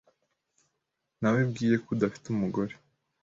[1.19, 2.73] Nawebwiye ko udafite umugore.